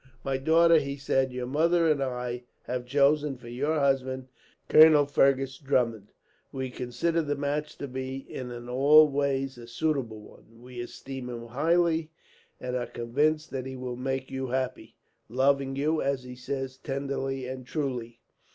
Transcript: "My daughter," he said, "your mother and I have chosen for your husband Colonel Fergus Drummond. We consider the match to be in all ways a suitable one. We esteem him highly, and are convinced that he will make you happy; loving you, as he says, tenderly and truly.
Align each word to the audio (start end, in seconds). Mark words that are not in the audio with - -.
"My 0.23 0.37
daughter," 0.37 0.79
he 0.79 0.97
said, 0.97 1.31
"your 1.31 1.45
mother 1.45 1.87
and 1.87 2.01
I 2.01 2.45
have 2.63 2.87
chosen 2.87 3.37
for 3.37 3.47
your 3.49 3.77
husband 3.79 4.29
Colonel 4.67 5.05
Fergus 5.05 5.59
Drummond. 5.59 6.11
We 6.51 6.71
consider 6.71 7.21
the 7.21 7.35
match 7.35 7.77
to 7.77 7.87
be 7.87 8.17
in 8.17 8.67
all 8.67 9.07
ways 9.07 9.59
a 9.59 9.67
suitable 9.67 10.19
one. 10.21 10.59
We 10.59 10.79
esteem 10.79 11.29
him 11.29 11.45
highly, 11.49 12.09
and 12.59 12.75
are 12.75 12.87
convinced 12.87 13.51
that 13.51 13.67
he 13.67 13.75
will 13.75 13.95
make 13.95 14.31
you 14.31 14.47
happy; 14.47 14.95
loving 15.29 15.75
you, 15.75 16.01
as 16.01 16.23
he 16.23 16.35
says, 16.35 16.77
tenderly 16.77 17.45
and 17.45 17.63
truly. 17.63 18.21